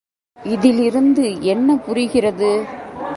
[0.43, 2.51] இதிலிருந்து என்ன புரிகிறது?